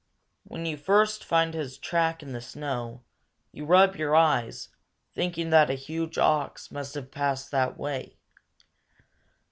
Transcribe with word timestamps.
When 0.45 0.65
you 0.65 0.77
first 0.77 1.23
find 1.23 1.53
his 1.53 1.77
track 1.77 2.23
in 2.23 2.33
the 2.33 2.41
snow, 2.41 3.03
you 3.51 3.65
rub 3.65 3.95
your 3.95 4.15
eyes, 4.15 4.69
thinking 5.13 5.51
that 5.51 5.69
a 5.69 5.75
huge 5.75 6.17
ox 6.17 6.71
must 6.71 6.95
have 6.95 7.11
passed 7.11 7.51
that 7.51 7.77
way. 7.77 8.17